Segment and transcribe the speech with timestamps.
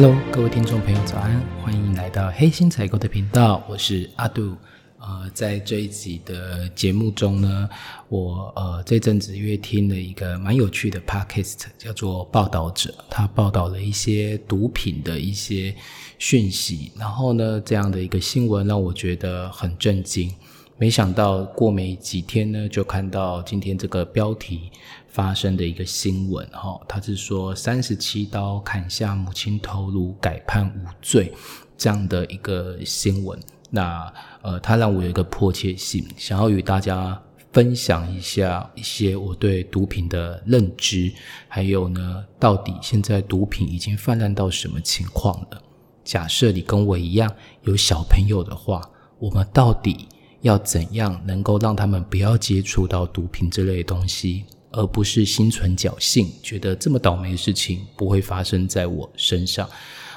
[0.00, 1.42] Hello，各位听众朋友，早安！
[1.60, 4.54] 欢迎来到黑心采购的频道，我是阿杜。
[5.00, 7.68] 呃，在这一集的节目中呢，
[8.08, 15.74] 我呃这阵子因为听了一个蛮有趣的 podcast，叫做《报道者》，他报道了一些毒品的一些
[16.16, 16.92] 讯息。
[16.96, 20.32] 然后呢，这样的一个新闻让我觉得很震惊。
[20.80, 24.70] 没想到过没几天呢，就看到今天这个标题
[25.08, 31.32] 发生的一个新闻哈，他是说三十七刀砍下母亲头颅，改判无罪
[31.76, 33.38] 这样的一个新闻。
[33.70, 37.20] 那呃，他让我有一个迫切性，想要与大家
[37.52, 41.12] 分享一下一些我对毒品的认知，
[41.48, 45.62] 还有呢，到底现在毒品已经泛滥到什么情况了？
[46.04, 47.30] 假设你跟我一样
[47.62, 48.82] 有小朋友的话，
[49.18, 50.08] 我们到底？
[50.42, 59.68] 要怎样能够让他们不要接触到毒品这类东西，而不是心存侥幸，觉得这么倒霉的事情不会发生在我身上？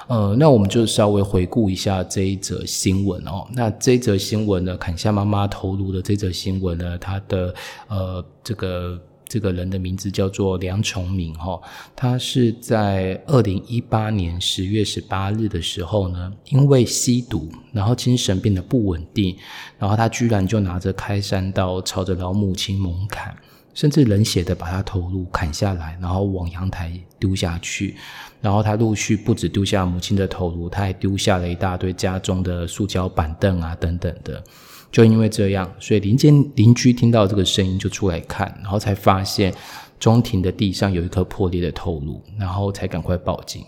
[0.08, 3.48] 呃，那我们就稍微回顾一下这一则新闻哦。
[3.54, 7.54] 那这一则新闻呢，砍下妈妈头颅的这则新闻呢，它的
[7.88, 9.00] 呃这个。
[9.32, 11.58] 这个人的名字叫做梁崇明，哈，
[11.96, 19.34] 他是在二零一八年十月十八日的时候呢，因为吸毒，然后精神变得不稳定，
[19.80, 23.34] 然后他居然就拿着开山刀朝着老母亲猛砍，
[23.74, 27.96] 甚至冷血的把他头颅砍下来，然后往阳台丢下去，
[28.42, 34.44] 然后他陆续不止丢下母亲的头颅，他还丢下了一大堆家中的塑胶板凳啊等等的。
[34.92, 39.54] 就因为这样，所以邻间邻居听到这个声音就出来看，然后才发现
[39.98, 43.64] 中庭的地上有一颗破裂的头颅，然后才赶快报警。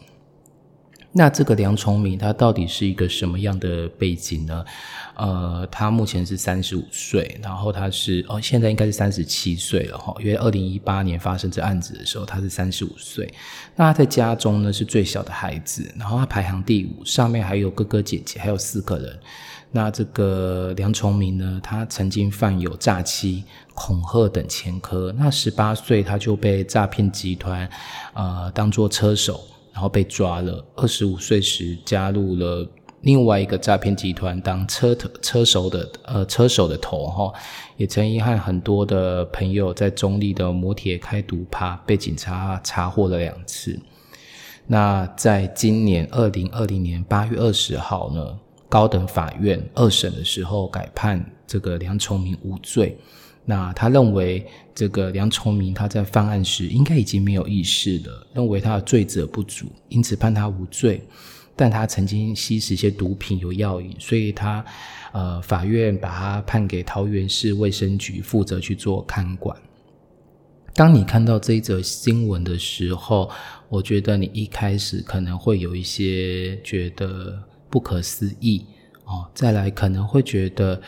[1.16, 4.66] 那这个梁崇明他到底是一个什么样的背景呢？
[5.16, 13.32] 呃，他目前是三十五岁，然后他是哦，现在应该是三十七岁了哈，因为二零一八年发生这案子的时候他是三十五岁。
[13.76, 19.20] 那他在家中呢是最小的孩子，然后他排行第五，上面还有哥哥姐姐，还有四个人。
[19.76, 21.60] 那这个梁崇明呢？
[21.64, 25.14] 他曾经犯有诈欺、恐吓等前科。
[25.18, 27.68] 那十八岁他就被诈骗集团，
[28.14, 30.66] 呃，当做车手，然后被抓了。
[30.76, 32.66] 二十五岁时加入了
[33.02, 37.34] 另外一个诈骗集团，当车车手的，呃，车手的头哈。
[37.76, 43.78] 也曾经和很多的朋友在中立的摩铁开毒趴，被警察查获了两次。
[44.68, 48.40] 那在今年二零二零年八月二十号呢？
[48.70, 52.98] 高等法院二审的时候改判这个梁崇明无罪。
[53.46, 61.02] 那他认为这个梁崇明他在犯案时应该已经没有意识了，认为他的罪责不足，因此判他无罪。
[61.56, 64.66] 但他曾经吸食一些毒品有药瘾，所以他
[65.12, 69.56] 呃法院把他判给桃园市卫生局负责去做看管。
[70.74, 73.30] 当你看到这一则新闻的时候，
[73.70, 77.42] 我觉得你一开始可能会有一些觉得。
[77.74, 78.68] 不可思议
[79.06, 79.28] 哦！
[79.34, 80.80] 再来可能会觉得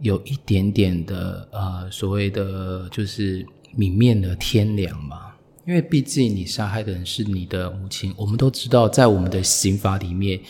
[0.00, 3.44] 有一点点的呃所谓的就是
[3.76, 5.32] 泯灭了天良嘛，
[5.66, 8.14] 因为毕竟你杀害的人是你的母亲。
[8.16, 10.40] 我们都知道，在我们的刑法里面，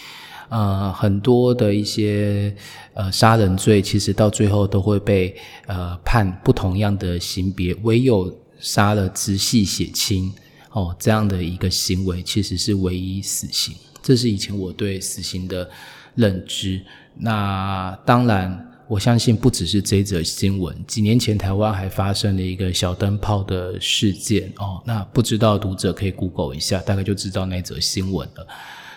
[0.48, 2.54] 呃，很多的一些
[2.94, 5.34] 呃杀人罪，其实到最后都会被
[5.66, 10.32] 呃判不同样的刑别，唯有杀了直系血亲
[10.70, 13.74] 哦这样的一个行为，其实是唯一死刑。
[14.02, 15.68] 这是以前我对死刑的
[16.14, 16.80] 认知。
[17.16, 20.74] 那当然，我相信不只是这则新闻。
[20.86, 24.82] 几年前，台湾还发生了一个小灯泡的事件哦。
[24.86, 28.46] 那不知道读者可以 Google 一下，大概就知道那则新闻了。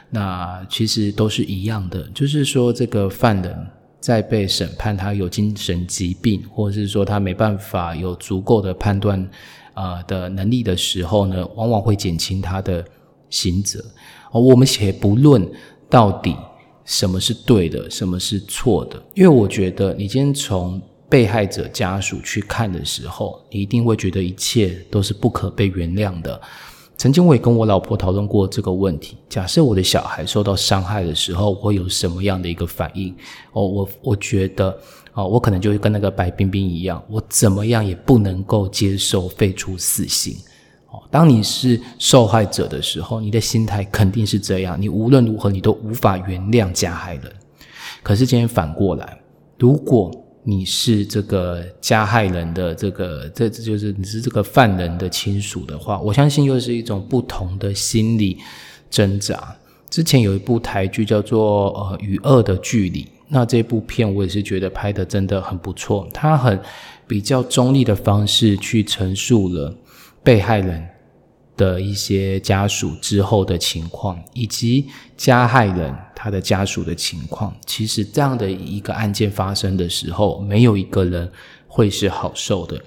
[0.09, 3.67] 那其实都是一样的，就是说，这个犯人
[3.99, 9.29] 在被审判，他有精神疾病，或者是说他没办法有足够的判断
[9.73, 12.83] 啊的能力的时候呢，往往会减轻他的
[13.29, 13.83] 刑责。
[14.31, 15.45] 我们且不论
[15.89, 16.35] 到底
[16.85, 26.39] 什么是对的，什么是错的，因为我觉得你今天从被害者家属去看的时候，你一定会觉得一切都是不可被原谅的。
[26.97, 33.11] 曾经我也跟我老婆讨论过这个问题：假设我的小孩受到伤害的时候，我有什么样的一个反应？
[33.53, 34.77] 哦，我我觉得，
[35.13, 40.35] 哦，我可能就会跟那个白冰冰一样，我怎么样也不能够接受废除死刑。
[41.09, 44.79] 当你是受害者的时候，你的心态肯定是这样。
[44.79, 47.23] 你无论如何，你都无法原谅加害人。
[48.01, 49.19] 可是今天反过来，
[49.57, 50.11] 如果
[50.43, 58.37] 你是这个加害人的这个，这就是你是这个犯人的亲属的话，我相信又是一种不同的心理
[58.89, 59.55] 挣扎。
[59.89, 66.59] 之前有一部台剧叫做《呃与恶的距离》，那这部片我也是觉得拍的真的很不错，它很
[67.05, 69.75] 比较中立的方式去陈述了。
[70.23, 70.87] 被害人
[71.57, 81.31] 的一些家属之后的情况，以及加害人他的家属的情况，其实这样的一个案件发生的时候，没有一个人
[81.67, 82.81] 会是好受的。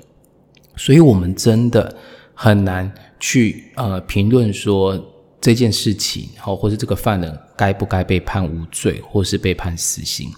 [0.76, 1.96] 所以，我们真的
[2.34, 2.90] 很难
[3.20, 4.98] 去呃评论说
[5.40, 10.32] 这件事情，好，或是这个犯人该不该被判无罪，或是被判死刑。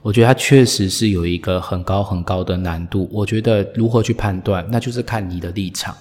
[0.00, 3.08] 我觉得他确实是有一个很高很高的难度。
[3.12, 5.94] 我觉得如何去判断，那就是看你的立场。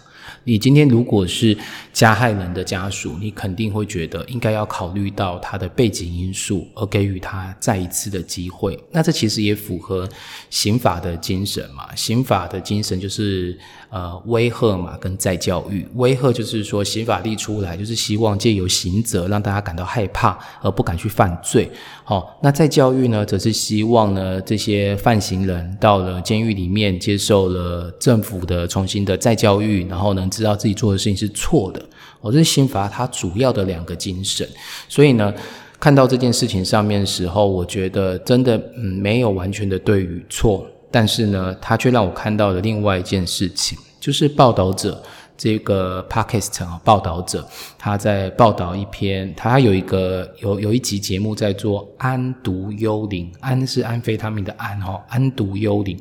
[0.44, 1.58] 你今天如果是
[1.94, 8.78] 加害人的家属，你肯定会觉得应该要考虑到他的背景因素，而给予他再一次的机会。
[8.92, 10.08] 那这其实也符合
[10.50, 11.96] 刑法的精神嘛？
[11.96, 13.58] 刑法的精神就是。
[13.92, 21.70] 呃，威吓嘛，跟再教育，威吓就是说刑法立出来，就是希望借由刑责让大家感到害怕，而不敢去犯罪。
[22.06, 31.86] 好，那再教育呢，则是希望呢，这些犯行人到了监狱里面，接受了政府的重新的再教育，然后呢能知道自己做的事情是错的。
[32.22, 34.48] 哦，这是刑法它主要的两个精神。
[34.88, 35.34] 所以呢，
[35.80, 40.66] 看到这件事情上面的时候，我觉得真的嗯，没有完全的对与错。
[40.90, 45.02] 但是呢，他却让我看到了另外一件事情，就是报道者
[45.38, 47.48] 这个 podcast 啊，报道者
[47.80, 55.98] 他在报道一篇，他有一个有有一集节目在做安毒幽灵，安是安非他命的安哦，安毒幽灵。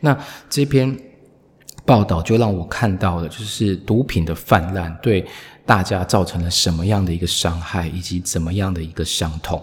[0.00, 0.16] 那
[0.48, 0.98] 这篇
[1.90, 5.26] 报道就让我看到了，就是毒品的泛滥对
[5.66, 9.60] 大家造成了什么样的一个伤害，以及怎么样的一个伤痛。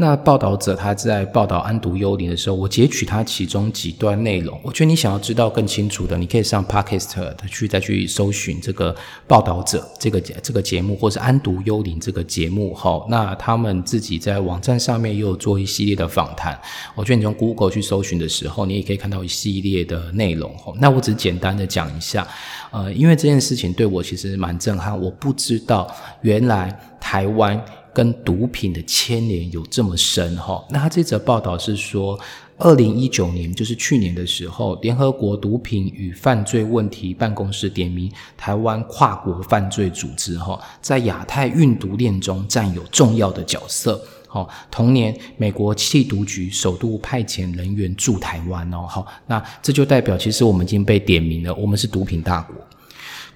[0.00, 4.56] 那报道者他在报道安毒幽灵的时候，我截取他其中几段内容。
[4.62, 8.94] 我觉得你想要知道更清楚的，你可以上 Podcast 去再去搜寻这个
[9.26, 12.72] 报道者这个这个节目，或是安毒幽灵这个节目。
[12.72, 16.56] 好，那他们自己在网站上面也有做一系列的访谈。
[16.94, 20.54] 我觉得你从 Google 去搜寻的时候，你也可以看到一系列的内容。
[20.78, 22.24] 那我只简单的讲一下，
[22.70, 24.96] 呃，因为这件事情对我其实蛮震撼。
[24.96, 25.92] 我不知道
[26.22, 26.72] 原来
[27.08, 27.58] 台湾。
[27.90, 30.64] 跟毒品的牵连有这么深哈？
[30.70, 32.16] 那他这则报道是说，
[32.56, 44.00] 二零一九年，就是去年的时候，联合国毒品与犯罪问题办公室点名台湾跨国犯罪组织哈，在亚太运毒链中占有重要的角色。
[44.28, 48.86] 好，同年美国缉毒局首度派遣人员驻台湾哦。
[48.86, 52.54] 好，那这就代表其实我们已经被点名了，我们是毒品大国。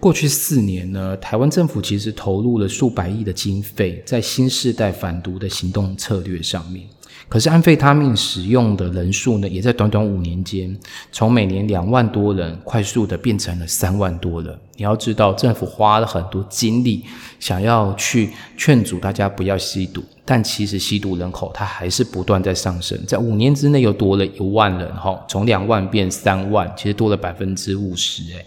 [0.03, 6.85] 过去四年呢，台湾政府其实投入了数百亿的经费在新时代反毒的行动策略上面。
[7.29, 10.77] 可是安非他命使用的人数呢，也在短短五年间，
[11.13, 14.53] 从每年两万多人，快速的变成了三万多人。
[14.75, 17.05] 你要知道，政府花了很多精力，
[17.39, 28.45] 想要去劝阻大家不要吸毒，但其实吸毒人口它还是不断在上升，在五年之内又多了一万人，哈，从两万变三万，其实多了百分之五十，诶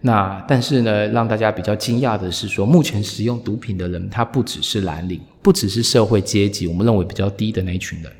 [0.00, 8.12] 那但是呢，让大家比较惊讶的是，说目前使用毒品的人，他不只是蓝领，不只是社会阶级，我们认为比较低的那一群人，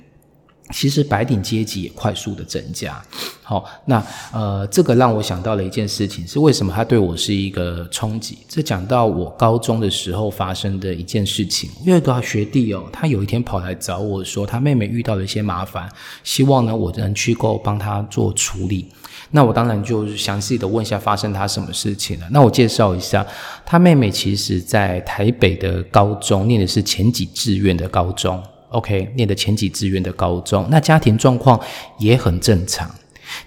[0.73, 3.01] 其实白领阶级也快速的增加。
[3.45, 8.39] 好，那呃，这个让我想到了一件事情，是为什么他对我是一个冲击？
[8.49, 15.89] 这讲到我高中的时候发生的一件事情，有一个学弟哦，他有一天跑来找我说，他妹妹遇到了一些麻烦，
[16.25, 18.89] 希望呢我能去够帮他做处理。
[19.31, 22.27] 那我当然就详细的问一下发生他什么事情了。
[22.31, 23.27] 那我介绍一下，
[23.67, 30.67] 他妹妹其实在台北的高中念的是前几志愿的高中，OK，念的前几志愿的高中。
[30.70, 31.61] 那家庭状况
[31.99, 32.91] 也很正常。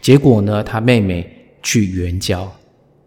[0.01, 1.27] 结果呢，他妹妹
[1.63, 2.51] 去援交，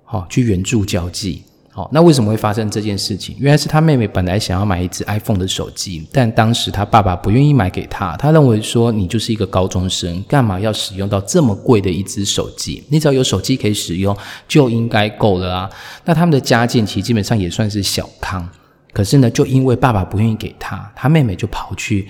[0.02, 1.44] 好，去援助交际。
[1.76, 3.34] 好，那为什么会发生这件事情？
[3.36, 8.16] 原来是他妹妹本来想要买一只 iPhone 的手机，但当时他爸爸不愿意买给他。
[8.16, 12.84] 他认为说，你就是一个高中生，干嘛要使用到这么贵的一只手机？
[12.88, 14.16] 你只要有手机可以使用，
[14.46, 15.68] 就应该够了啊。
[16.04, 18.48] 那他们的家境其实基本上也算是小康，
[18.92, 22.06] 可是呢，就因为爸爸不愿意给他，他妹妹就跑去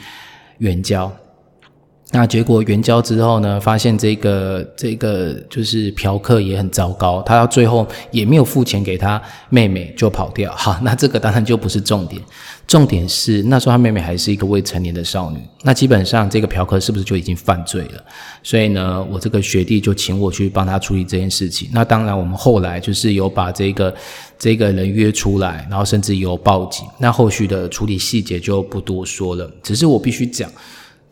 [0.58, 1.10] 援交。
[2.16, 10.52] 那结果援交之后呢，发现这个这个就是嫖客也很糟糕，他到最后也没有付钱给他妹妹就跑掉。
[10.56, 12.22] 好，那这个当然就不是重点，
[12.68, 15.40] 重点是那时候他妹妹还是一个未成年的少女。
[15.62, 18.04] 那基本上这个嫖客是不是就已经犯罪了？
[18.44, 21.68] 所以呢，我这个学弟就请我去帮他处理这件事情。
[21.72, 23.92] 那当然，我们后来就是有把这个
[24.38, 26.86] 这个人约出来，然后甚至有报警。
[26.98, 30.48] 那后续的处理细节就不多说了，只是我必须讲。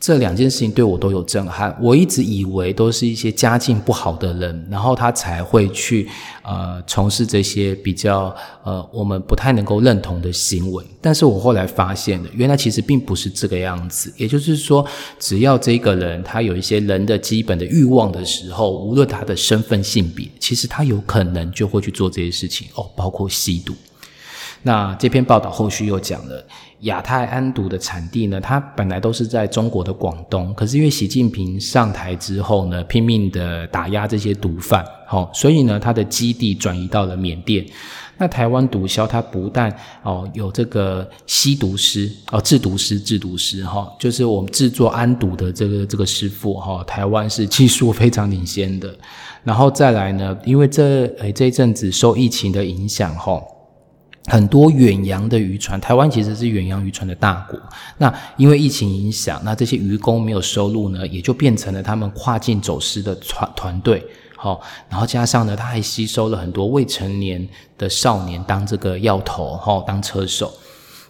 [0.03, 1.73] 这两件事情对我都有震撼。
[1.81, 6.09] 我一直以为都是一些家境不好的人，然后他才会去
[6.43, 10.85] 呃从事这些比较呃我们不太能够认同的行为。
[11.01, 14.13] 但是我后来发现了，原来其实并不是这个样子。
[14.17, 14.85] 也就是说，
[15.21, 23.73] 只要这个人他有一些人的基本的欲望的时候，无论他的身份性别，其实他有可能就会去做这些事情哦，包括吸毒。
[24.65, 26.45] 那这篇报道后续又讲了。
[26.83, 37.65] 亚太安毒的产地呢，它本来都是在中国的广东，可是因为习近平上台之后呢，拼命的打压这些毒贩，好，所以呢，它的基地转移到了缅甸。
[38.19, 48.93] 那台湾毒枭它不但哦有这个吸毒师哦制毒师制毒师哈，就是我们制作安毒的这个这个师傅哈，台湾是技术非常领先的。
[49.45, 53.41] 然后再来呢，因为这诶这一阵子受疫情的影响哈。
[54.27, 57.59] 很多远洋的渔船，台湾其实是远洋渔船的大国。
[57.99, 64.05] 那因为疫情影响，那这些渔工没有收入呢，也就变成了他们跨境走私的团团队。
[64.37, 70.53] 好，然后加上呢，他还吸收了很多未成年的少年当这个要头，哈，当车手。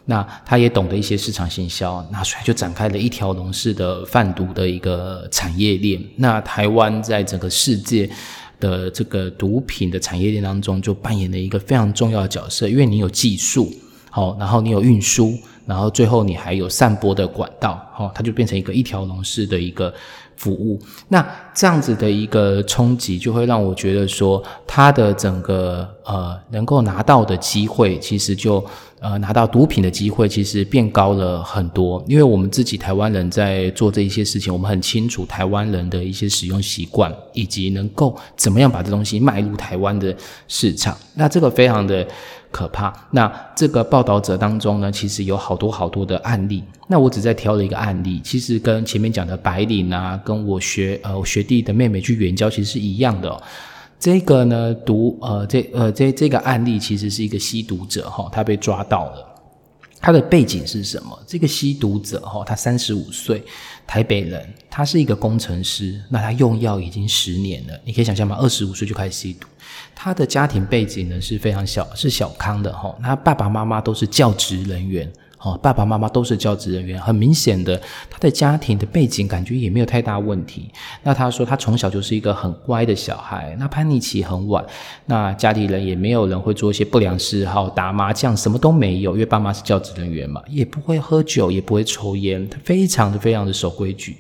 [0.07, 6.02] 那他也懂得一些市场行销，那所以就展开了一条龙式的贩毒的一个产业链。
[6.16, 8.11] 那台湾在整个世界。
[8.62, 13.73] 的这个毒品的产业链当中，就扮演了一个非常重要的角色，因为你有技术，
[14.09, 15.35] 好，然后你有运输，
[15.66, 19.92] 然后最后你还有散播的管道，好，它就变成一个一条龙式的一个
[20.37, 20.81] 服务。
[21.09, 28.64] 那这样子的一个冲击，就会让我觉得说，它的整个呃能够拿到的机会，其实就。
[29.03, 40.15] 呃，拿到毒品的机会其实变高了很多，因为我们自己台湾人在做这一些事情，我们很清楚台湾人的一些使用习惯，以及能够怎么样把这东西卖入台湾的
[40.47, 40.97] 市场。
[41.15, 42.07] 那这个非常的
[42.53, 42.95] 可怕。
[43.11, 46.63] 那这个报道者当中呢，其实有好多好多的案例。
[46.87, 53.43] 那我只在挑了一个案例，其实跟前面讲的白领啊，跟我学呃我学弟的妹妹去援交，其实是一样的。
[54.03, 59.29] 这个呢，毒呃，这呃，这这个案例其实是一个吸毒者哈，他被抓到了。
[60.01, 61.17] 他的背景是什么？
[61.25, 63.41] 这个吸毒者哈，他三十五岁，
[63.87, 66.03] 台北人，他是一个工程师。
[66.11, 68.37] 那他用药已经十年了，你可以想象吗？
[68.41, 69.47] 二十五岁就开始吸毒。
[69.95, 72.93] 他的家庭背景呢是非常小，是小康的哈。
[73.01, 75.09] 他爸爸妈妈都是教职人员。
[75.45, 77.77] 哦，爸爸妈妈都是教职人员，很明显的，
[78.09, 80.71] 他的家庭的背景感觉也没有太大问题。
[81.03, 84.65] 那他说他从小就是一个很乖的小孩，那叛逆期很晚，
[85.07, 94.17] 那家里人也没有人会做一些不良嗜好，打麻将什么都没有，因为爸妈是教职人员嘛，也不会喝酒，也不会抽烟，他非常的非常的守规矩。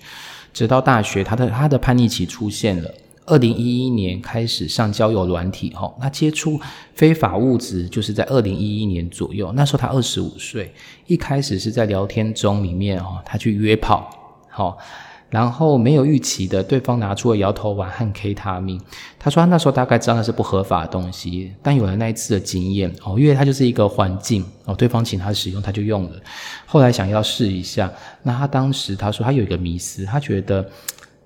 [0.52, 2.90] 直到大学，他的他的叛逆期出现了。
[3.24, 6.60] 二零一一年开始上交友软体，哈，那接触
[6.94, 9.52] 非法物质就是在二零一一年左右。
[9.52, 10.74] 那时候他二十五岁，
[11.06, 14.10] 一开始是在聊天中里面，哈，他去约炮，
[14.50, 14.76] 好，
[15.30, 18.80] 然后没有预期的，对方拿出了摇头丸和 K 他命。
[19.20, 26.16] 他说他那时候大概知道那是不合法的东西，但有了那一次的经验，哦，因为他就是一个环境，哦，对方请他使用，他就用了。
[26.66, 27.92] 后来想要试一下，
[28.24, 30.68] 那他当时他说他有一个迷思，他觉得。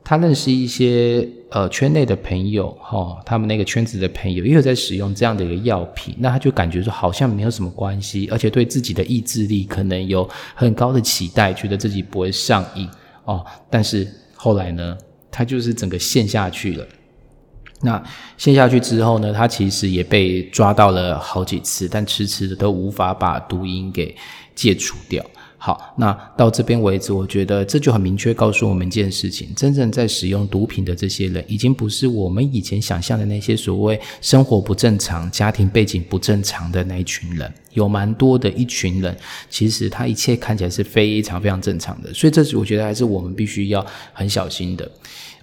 [0.09, 12.89] 他认识一些呃圈内的朋友，哈，他们那个圈子的朋友也有在使用这样的一个药品，那他就感觉说好像没有什么关系，而且对自己的意志力可能有很高的期待，觉得自己不会上瘾
[13.25, 13.45] 哦。
[13.69, 14.97] 但是后来呢，
[15.29, 16.87] 他就是整个陷下去了。
[17.81, 18.01] 那
[18.37, 24.15] 陷下去之后呢，他其实也被抓到了好几次，但迟迟的都无法把毒瘾给
[24.55, 25.21] 戒除掉。
[25.59, 37.53] 好，那到这边为止，我觉得这就很明确告诉我们一件事情：真正在使用毒品的这些人，已经不是我们以前想象的那些所谓生活不正常、家庭背景不正常的那一群人。
[37.73, 39.15] 有蛮多的一群人，
[39.51, 42.13] 其实他一切看起来是非常非常正常的。
[42.15, 43.85] 所以，这是我觉得还是我们必须要
[44.15, 44.91] 很小心的。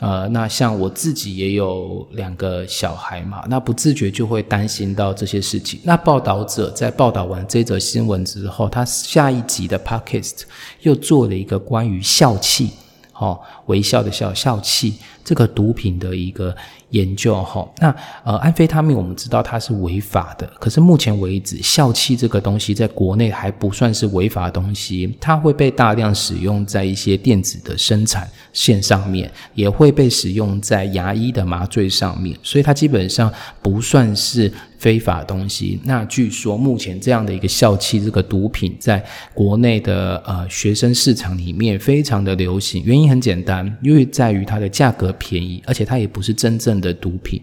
[0.04, 5.80] 呃，那像我自己也有两个小孩嘛，那不自觉就会担心到这些事情。
[5.84, 10.42] 那报道者在报道完这则新闻之后，他下一集的 podcast
[10.82, 12.72] 又做了一个关于笑气，
[13.14, 16.54] 哦，微笑的笑笑气这个毒品的一个。
[16.94, 33.32] 研究哈，那呃，安非他命我们知道它是违法的，可是目前为止，笑气这个东西在国内还不算是违法的东西，它会被大量使用在一些电子的生产线上面，也会被使用在牙医的麻醉上面，所以它基本上
[33.62, 34.52] 不算是
[34.84, 35.80] 非法东西。
[35.84, 46.74] 那据说目前这样的一个校气这个毒品，在国内的呃学生市场里面非常的流行，原因很简单，因为在于它的价格便宜，而且它也不是真正。
[46.84, 47.42] 的毒品，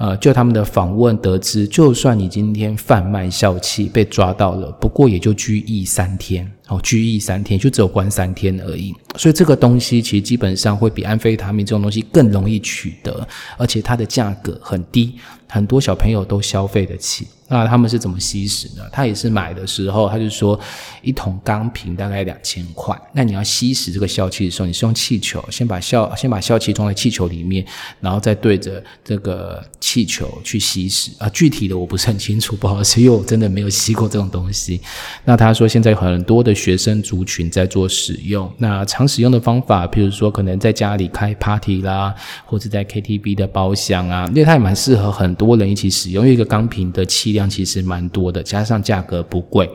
[0.00, 8.94] 呃，就他们的访问得知，就算你今天贩卖笑气被抓到了，不过也就拘役三天，哦，拘役三天，就只有关三天而已。
[9.18, 13.28] 所以这个东西其实基本上会比安非他命这种东西更容易取得，
[13.58, 15.16] 而且它的价格很低，
[15.46, 17.26] 很多小朋友都消费得起。
[17.52, 18.84] 那他们是怎么吸食呢？
[18.92, 20.58] 他也是买的时候，他就说
[21.02, 22.96] 一桶钢瓶大概两千块。
[23.12, 27.66] 那你要吸食这个笑气的时候，你是用气球，先把笑先把笑气装在气球里面，
[28.00, 31.28] 然后再对着这个气球去吸食啊。
[31.30, 34.80] 具体的我不是很清楚，不好意思，因为我真的没有吸过这种东西。
[35.24, 42.14] 那他说现在很多的学生族群在做使用，那常使用的方法，譬如说可能在家里开 party 啦，
[42.46, 47.39] 或者在 KTV 的包厢啊，因为它也蛮适合很多人一起使用，因为一个钢瓶的气量。
[47.48, 49.70] 其实蛮多的，加上价格不贵，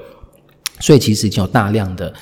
[0.80, 2.14] 所以其实已经有大量的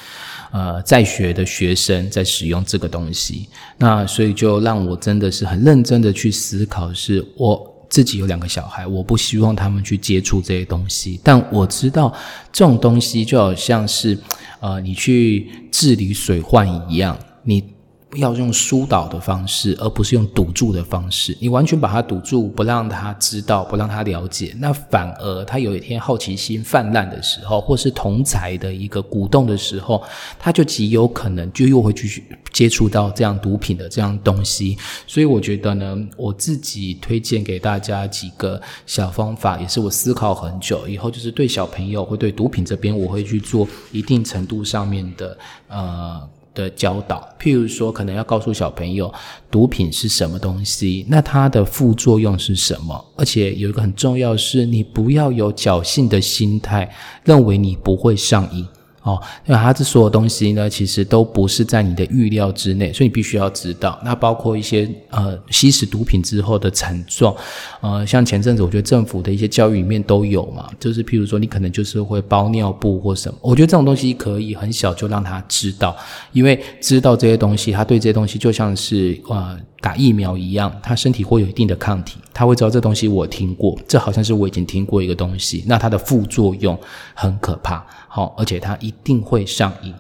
[0.51, 3.49] 呃在学的学生在使用这个东西。
[3.77, 11.19] 那所以就让我真的是很认真的去思考，是我自己有两个小孩，我不希望他们去接触这些东西。
[11.23, 12.13] 但我知道
[12.51, 14.17] 这种东西就好像是
[14.59, 17.72] 呃你去治理水患一样，你。
[18.15, 21.35] 要用疏导的方式，而不是用堵住的方式。
[21.39, 30.03] 你完全把它堵住，不让他知道，不让他了解，那反而他有一天好奇心泛滥的时候，或是同才的一个鼓动的时候，
[30.37, 34.77] 他就极有可能就又会继续接触到这样毒品的这样东西。
[35.07, 46.29] 所以我觉得呢，我自己推荐给大家几个小方法，也是我思考很久以后，就是对小朋友会对毒品这边，我会去做一定程度上面的呃。
[46.53, 49.13] 的教导，譬如说，可能要告诉小朋友
[49.49, 56.89] 毒品是什么东西，那它的副作用是什么，而且有一个很重要是，你不要有侥幸的心态，
[57.23, 58.67] 认为你不会上瘾。
[59.03, 63.99] 哦，因为它这所有东西呢，其实都不是在你的预料之内，所以你必须要知道。
[64.03, 67.35] 那包括一些呃吸食毒品之后的惨状，
[67.81, 75.95] 呃，像前阵子我觉得政府的一些教育里面都有嘛，就是譬如说你可能就是会包尿布或什么，我觉得这种东西可以很小就让他知道，
[76.31, 79.59] 因为知道这些东西，他对这些东西就像是呃。
[79.83, 86.79] 打疫苗一样，他身体会有一定的抗体，他会知道这东西我听过，这好像是我已经听过一个东西，那它的副作用
[87.13, 89.93] 很可怕，好，而且它一定会上瘾。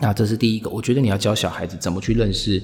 [0.00, 2.62] 那这是第一个，我觉得你要教小孩子怎么去认识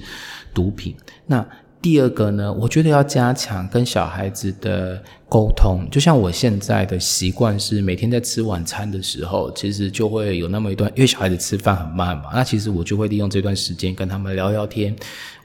[0.53, 0.95] 毒品。
[1.27, 1.45] 那
[1.81, 5.01] 第二个呢，我觉得要加强跟小孩子的。
[5.31, 14.93] 沟通，就像我现在的习惯是，每天在吃晚餐的时候，其实就会有那么一段，因为小孩子吃饭很慢嘛，那其实我就会利用这段时间跟他们聊聊天，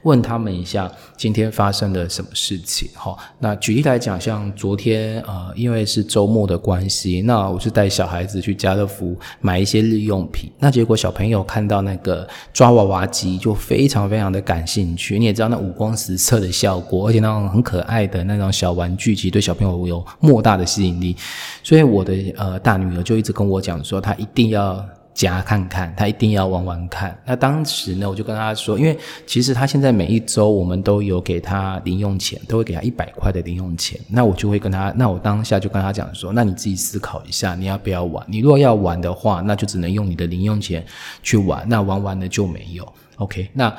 [0.03, 2.89] 问他们一下今天发生了什么事情。
[2.95, 15.17] 哈，那举例来讲，像昨天呃，因为是周末的关系，那我是带小孩子去家乐福买一些日用品，那结果小朋友看到那个抓娃娃机就非常非常的感兴趣。
[15.17, 19.76] 你也知道那五光十色的效果，而且那种很可爱的那种小玩具，其实对小朋友。
[19.85, 21.15] 有莫大的吸引力，
[21.61, 27.15] 所以我的呃大女儿就一直跟我讲说，她一定要夹看看，她一定要玩玩看。
[27.25, 33.99] 那当时呢，我就跟她说，因为其实她现在每一周我们都有给她零用钱，都会给她一百块的零用钱。
[34.09, 38.25] 那我就会跟她，那我当下就跟她讲说，那你自己思考一下，你要不要玩？
[38.29, 40.85] 你如果要玩的话，那就只能用你的零用钱
[41.21, 42.87] 去玩，那玩完了就没有。
[43.17, 43.75] OK，那。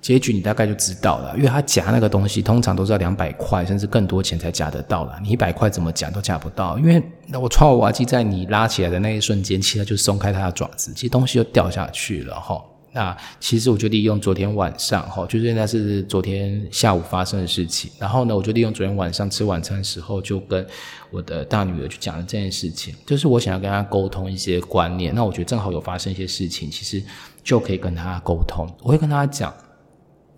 [0.00, 12.62] 结局你大概就知道了，因为他夹那个东西通常都是要两百块甚至更多钱才夹得到了，你一百块怎么夹都夹不到，因为那我抓娃娃机在你拉起来的那一瞬间，其实就松开它的爪子，其实东西就掉下去了哈。
[12.92, 20.66] 那其实我就利用昨天晚上哈，就是那是昨天下午发生的事情，然后呢，我就利用昨天晚上吃晚餐的时候，就跟
[21.10, 27.04] 我的大女儿去讲了这件事情，就是我想要跟她沟通一些观念，那我觉得正好有发生一些事情，其实
[27.44, 29.52] 就可以跟她沟通，我会跟她讲。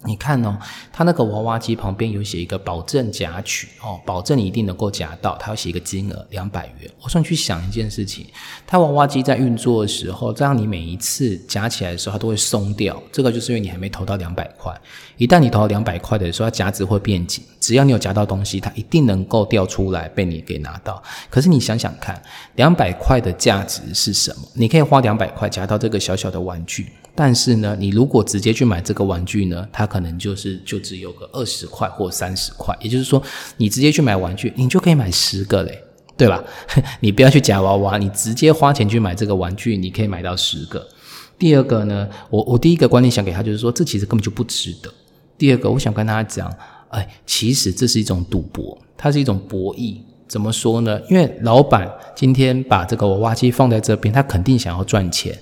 [0.04, 0.56] 你看哦，
[0.92, 5.36] 他那个娃娃机旁边有写一个保证夹取哦，保证你一定能够夹到。
[5.38, 6.90] 他要写一个金额两百元。
[7.02, 8.26] 我说你去想一件事情，
[8.66, 13.00] 他娃娃机在运作的时候，这样你每一次夹起来的时候，它都会松掉。
[13.10, 14.72] 这个就是因为你还没投到两百块。
[15.16, 17.44] 一旦你投到两百块的时候，它夹子会变紧。
[17.58, 21.02] 只要你有夹到东西，它一定能够掉出来被你给拿到。
[21.28, 22.22] 可是你想想看，
[22.54, 24.42] 两百块的价值是什么？
[24.54, 26.86] 你可以花两百块夹到这个小小的玩具。
[27.16, 32.76] 但是呢，你如果直接去买这个玩具呢，它可能就是就只有个二十块或三十块。
[32.80, 33.22] 也就是说，
[33.56, 35.82] 你直接去买玩具，你就可以买十个嘞，
[36.16, 36.44] 对吧？
[37.00, 40.86] 你不要去夹娃娃，你直接花钱去买这个玩具，你可以买到十个。
[41.38, 44.92] 第二个呢，我我第一个观念想给他就是说，这其实根本就不值得。
[45.36, 46.52] 第二个，我想跟他讲，
[46.90, 49.98] 哎，其实这是一种赌博，它是一种博弈。
[50.26, 51.00] 怎么说呢？
[51.08, 55.34] 因为老板今天把这个娃娃机放在这边，他肯定想要赚钱。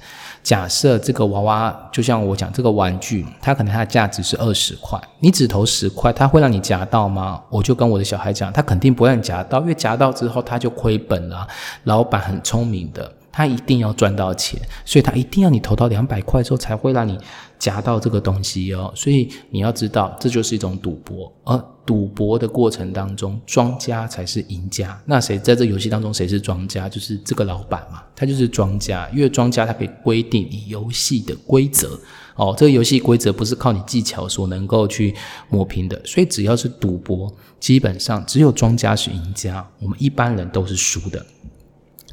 [0.47, 7.43] 假设这个娃娃就像我讲这个玩具，它可能它的价值是二十块，你只投十块，它会让你夹到吗？
[7.51, 11.45] 我就跟我的小孩讲，他肯定不让你夹到，因为夹到之后他就亏本了。
[11.83, 13.13] 老板很聪明的。
[13.37, 17.19] 他一定要赚到钱，所以他一定要你投到两百块之后才会让你
[17.59, 18.91] 夹到这个东西哦。
[18.97, 24.99] 所以你要知道，这就是一种赌博，而赌博的过程当中，庄家才是赢家。
[25.05, 26.89] 那谁在这游戏当中谁是庄家？
[26.89, 32.01] 就是这个老板嘛，他就是庄家，因为庄家他可以规定你游戏的规则。
[32.37, 35.15] 哦，这个游戏规则不是靠你技巧所能够去
[35.51, 41.25] 抹平的，所以只要是赌博，基本上只有庄家是赢家，我们一般人都是输的。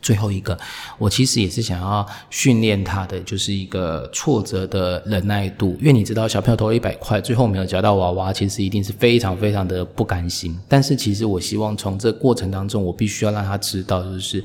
[0.03, 0.55] 最后一个，
[0.99, 10.55] 我其实也是想要训练他的，就是一个挫折的忍耐度，因为你知道，小朋友投了一百块，最后没有夹到娃娃，其实一定是非常非常的不甘心。
[10.67, 14.43] 但是其实我希望从这过程当中，我必须要让他知道，就是。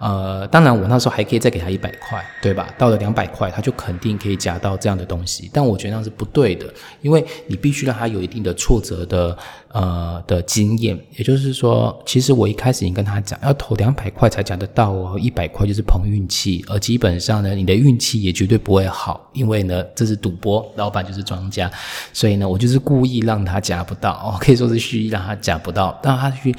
[0.00, 2.66] 呃，当然，我那时候还可以再给他一百块，对吧？
[2.78, 5.50] 到了两百块，他就肯定可以夹到这样的东西。
[5.52, 9.36] 但我觉得那是不对的，因为你必须让他有一定的挫折的
[9.68, 10.98] 呃的经验。
[11.16, 21.70] 也就是说，其实我一开始已经跟他讲，要投两百块才夹得到哦，一百块就是碰运气，而基本上呢，你的运气也绝对不会好，因为呢，这是赌博，老板就是庄家，
[22.14, 26.56] 所以呢，我就是故意让他夹不到哦，可以说是蓄意让他夹不到，让他去。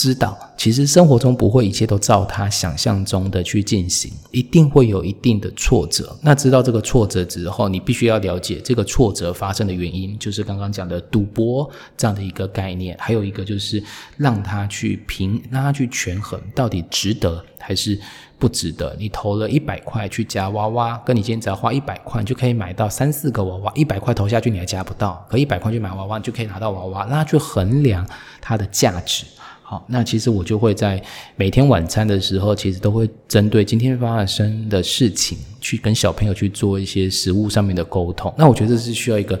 [0.00, 6.16] 知道，其实生活中不会一切都照他想象中的去进行，一定会有一定的挫折。
[6.22, 12.96] 那知道这个挫折之后，你必须要了解这个挫折发生的原因，就是刚刚讲的赌博这样的一个概念。
[12.98, 13.82] 还有一个就是
[14.16, 18.00] 让他去平，让他去权衡，到底值得还是
[18.38, 18.96] 不值得。
[18.98, 28.08] 你投了一百块去夹娃娃，跟你今天只要花一百块就可以买到三四个娃娃，一百块投下去你还夹不到，可一百块去买娃娃就可以拿到娃娃，那去衡量
[28.40, 29.26] 它的价值。
[29.70, 31.00] 好，那其实我就会在
[31.36, 38.34] 每天晚餐的时候，其实都会针对今天发生的事情，去跟小朋友去做一些食物上面的沟通。
[38.36, 39.40] 那我觉得这是需要一个。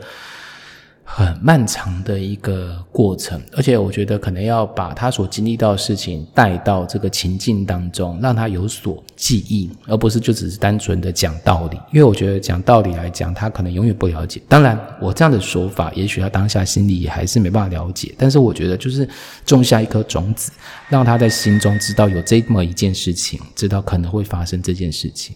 [1.12, 11.76] 很漫长的一个过程，而且我觉得可能要把他所经历到的事情带到这个情境当中，让他有所记忆，而不是就只是单纯的讲道理。
[11.92, 14.40] 因为我觉得讲道理来讲，他可能永远不了解。
[14.48, 18.14] 当然，我这样的说法，也许他当下心里也还是没办法了解。
[18.16, 19.06] 但是我觉得，就是
[19.44, 20.52] 种下一颗种子，
[20.88, 25.34] 让他在心中知道有这么一件事情，知道可能会发生这件事情。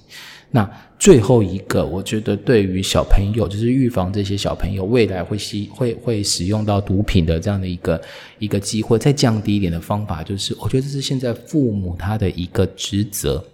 [0.54, 8.00] 那最后一个，我觉得对于小朋友，就是预防这些小朋友未来会吸会会使用到毒品的这样的一个
[8.38, 13.44] 一个机会，再降低一点的方法，就是我觉得这是现在父母他的一个职责。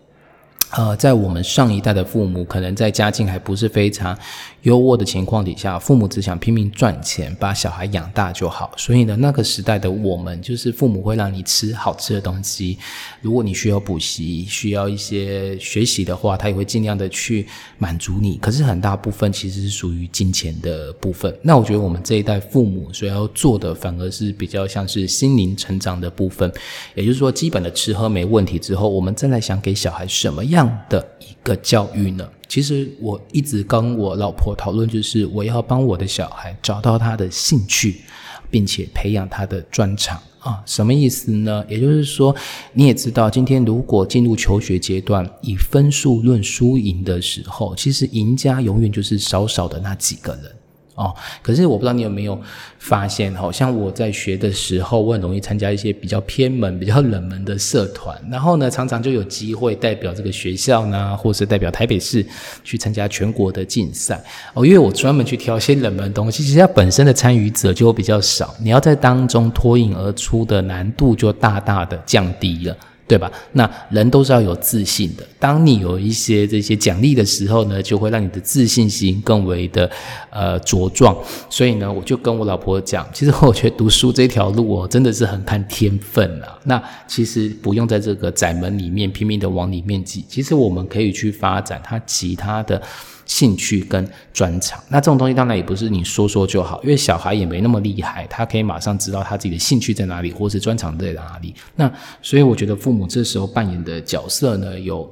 [0.70, 4.16] 呃，在我们上一代的父母，可能在家境还不是非常
[4.62, 8.70] 优渥的情况底下，父母只想拼命赚钱，把小孩养大就好。
[8.76, 12.78] 所以呢，那个时代的我们，就是父母会让你吃好吃的东西。
[13.20, 17.44] 如果你需要补习，需要一些学习的话，他也会尽量的去
[17.78, 18.36] 满足你。
[18.36, 21.36] 可是很大部分其实是属于金钱的部分。
[21.42, 26.48] 那我觉得我们这一代父母所要做的，反而是比较像是心灵成长的部分。
[26.94, 30.59] 也就是说，基本的吃喝没问题之后，我们再来想给小孩什么样。
[30.60, 32.28] 样的一个教育呢？
[32.46, 38.02] 其实我一直跟我老婆讨论，就是我要帮我的小孩找到他的兴趣，
[38.50, 40.62] 并且培养他的专长啊。
[40.66, 41.64] 什么意思呢？
[41.68, 42.34] 也就是说，
[42.74, 50.52] 你也知道，今天如果进入求学阶段，以分数论输赢的时候，其实赢家永远就是少少的那几个人。
[50.96, 52.38] 哦，可是我不知道你有没有
[52.78, 62.24] 发现，好像我在学的时候，我很容易参加一些比较偏门、比较冷门的社团，然后呢，常常就有机会代表这个学校呢，或是代表台北市
[62.62, 64.22] 去参加全国的竞赛。
[64.52, 72.76] 哦，因为我专门去挑一些冷门东西，其实它本身的参与者就比较少，你要在当中脱颖而出的难度就大大的降低了。
[73.10, 73.28] 对吧？
[73.54, 75.26] 那人都是要有自信的。
[75.36, 79.90] 当你有一些这些奖励的时候呢，就会让你的自信心更为的
[80.30, 81.16] 呃茁壮。
[81.48, 86.56] 所以呢，我就跟我老婆讲，其实我觉得读书这条路哦，真的是很看天分啊。
[86.66, 92.80] 那其实不用在这个窄门里面拼命的往里面挤，其实我们可以去发展他其他的。
[93.26, 101.54] 兴趣跟专长，那这种东西当然也不是你说说就好，因为小孩也没那么厉害，他可以马上知道他自己的兴趣在哪里，或是专长在哪里。
[101.76, 101.88] 那
[102.20, 105.08] 所以我觉得父母我这时候扮演的角色呢，有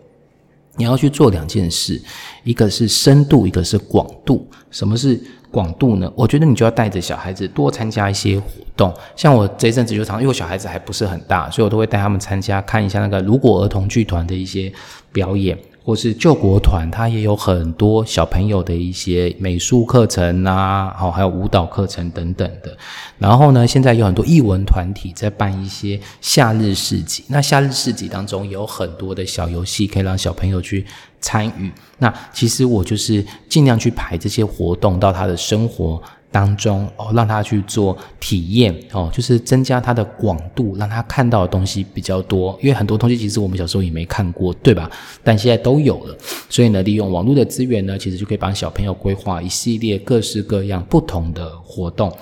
[0.77, 2.01] 你要去做两件事，
[2.45, 4.47] 一个是深度，一个是广度。
[4.71, 5.19] 什么是
[5.51, 6.13] 广度呢？
[6.15, 8.47] 我觉得你就要带着小孩子多参加一些活
[8.77, 14.73] 动，像我这一阵子就常，因为我小孩子还不是很大，所以我都会带他们参加看一下那个如果儿童剧团的一些
[15.11, 15.59] 表演。
[15.89, 22.77] 或是救国团，它也有很多小朋友的一些美术课程啊，好，还有舞蹈课程等等的。
[23.17, 30.85] 然后呢，现在有很多艺文团体在办一些夏日市集，那夏日市集当中有很多的小游戏可以让小朋友去
[31.23, 31.73] 参与。
[31.97, 42.59] 那其实我就是尽量去排这些活动到他的生活当中哦，让他去做体验哦，就是增加他的广度，让他看到的东西比较多。
[42.63, 44.91] 因为很多东西其实我们小时候也没看过，对吧？
[45.25, 46.17] 但现在都有了，
[46.49, 52.13] 所以呢，利用网络的资源呢，其实就可以帮小朋友规划一系列各式各样不同的活动。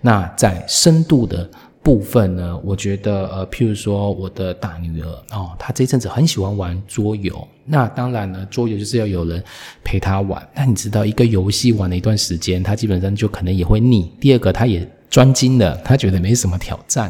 [0.00, 1.48] 那在深度的。
[1.84, 7.46] 部分呢，我觉得呃，譬如说我的大女儿哦，她这一阵子很喜欢玩桌游。
[7.66, 9.44] 那当然呢，桌游就是要有人
[9.84, 10.42] 陪她玩。
[10.54, 14.10] 那你知道，一个游戏玩了一段时间，她基本上就可能也会腻。
[14.18, 14.88] 第二个，她也。
[15.10, 17.08] 专精的，他觉得没什么挑战，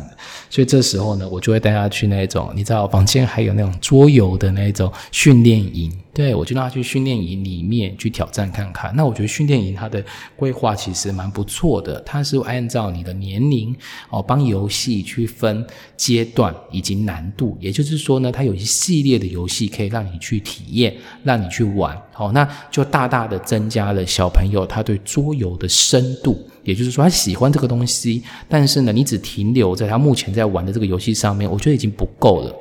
[0.50, 8.94] 所以这时候呢，我就会带她去那种，你知道，房间还有那种桌游的那种训练营，对我就让他去训练营里面去挑战看看。
[8.94, 10.02] 那我觉得训练营它的
[10.36, 13.74] 规划其实蛮不错的，它是按照你的年龄
[14.10, 26.48] 哦，帮游戏去分阶段以及难度，也就是说呢，它有一系列的游戏可以让你去体验，让你去玩，好，那就大大的增加了小朋友他对桌游的深度。
[26.62, 32.54] 也就是说，他喜欢这个东西，但是呢，你只停留在他目前在玩的这个游戏上面，我觉得已经不够了。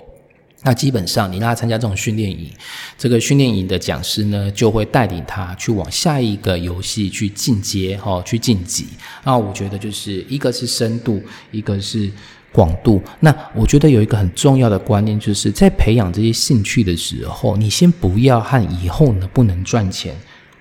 [0.64, 2.50] 那基本上，你让他参加这种训练营，
[2.98, 8.88] 这个训练营的讲师呢，就会带领他去往下一个游戏去进阶，哈，去晋级。
[9.24, 11.22] 那我觉得就是一个是深度，
[11.52, 12.10] 一个是
[12.52, 13.02] 广度。
[13.20, 20.16] 那我觉得有一个很重要的观念，就是在培养这些兴趣的时候，你先不要和以后能不能赚钱。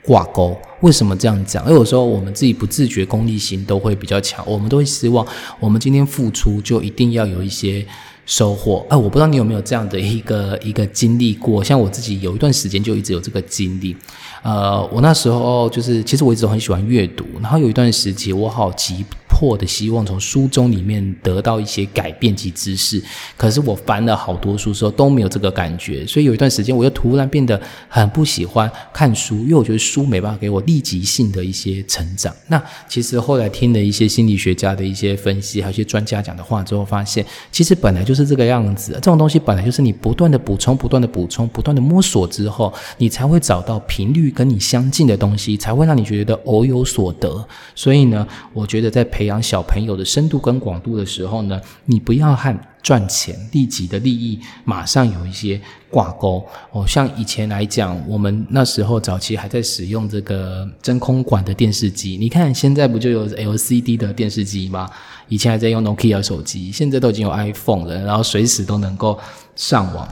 [0.05, 1.63] 挂钩，为什么这样讲？
[1.63, 5.25] 因为有时候我们自己不自觉，功利心都会比较强，我们都会希望
[5.61, 7.87] 我们今天付出就一定要有一些
[8.33, 8.87] 收获。
[8.89, 11.63] 哎，我不知道你有没有这样的一个一个经历过？
[11.63, 13.95] 像我自己有一段时间就一直有这个经历。
[14.43, 19.05] 呃，我那时候就是，其实我一直很喜欢阅读，然后有一段时期我好急。
[19.43, 23.03] 迫的希望从书中里面得到一些改变及知识，
[23.37, 32.33] 可是我翻了好多书之后都没有这个感觉，所以有一段时间我又突然变得很不喜欢看书，因为我觉得书没办法给我立即性的一些成长。
[32.47, 47.45] 那其实后来听了一些心理学家的一些分析，还有一些专家讲的话之后，发现其实本来就是这个样子，这种东西本来就是你不断的补充、不断的补充、不断的摸索之后，你才会找到频率跟你相近的东西，才会让你觉得偶有所得。
[47.75, 49.32] 所以呢，我觉得在培养。
[49.33, 56.87] 养小朋友的深度跟广度的时候呢，你不要和赚钱立即的利益马上有一些挂钩哦。
[56.87, 64.89] 像以前来讲，我们那时候早期还在使用这个真空管的电视机，你看现在不就有 LCD 的电视机吗？
[65.29, 69.19] 以前还在用 Nokia 手机，现在都已经有 iPhone 了，然后随时都能够
[69.57, 70.07] 上网。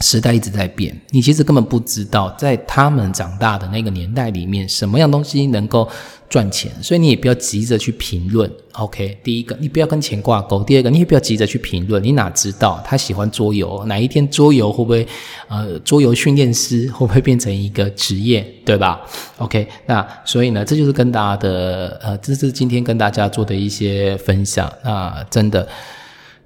[0.00, 5.88] 时代一直在变，你其实根本不知道，在他们长大的那个年代里面，什么样东西能够
[6.34, 8.50] 赚钱，所以你也不要急着去评论。
[8.72, 12.02] OK，第一个，你不要跟钱挂钩；第二个，你也不要急着去评论。
[12.02, 15.06] 你哪知道他喜欢桌游，哪一天桌游会不会
[15.46, 19.00] 呃，桌游训练师 会不会变成一个职业，对吧
[19.38, 24.68] ？OK，那所以呢，这就是跟大家的呃，这是今天跟大家做的一些分享。
[24.82, 25.68] 那真的。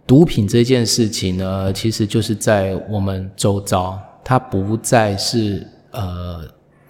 [0.07, 6.41] 毒品这件事情呢，其实就是在我们周遭，它不再是呃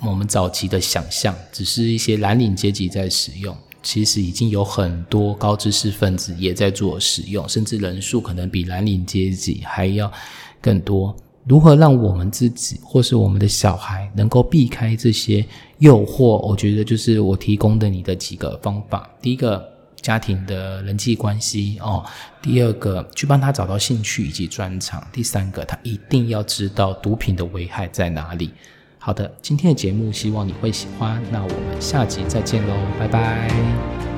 [0.01, 3.57] 我们早期的想象，只是一些蓝领阶级在使用。
[3.83, 10.13] 其实已经有很多高知识分子也在做使用，甚至人数可能比蓝领阶级还要
[10.61, 11.15] 更多。
[11.47, 15.45] 如何让我们自己或是我们的小孩能够避开这些
[15.79, 16.47] 诱惑？
[16.47, 19.09] 我觉得就是我提供的你的几个方法。
[19.23, 19.79] 第一个。
[20.01, 22.05] 家庭的人际关系哦，
[22.41, 28.53] 第二个去帮他找到兴趣以及专长，第三个他一定要知道毒品的危害在哪里。
[28.99, 34.18] 好的，今天的节目希望你会喜欢，那我们下集再见喽，拜拜。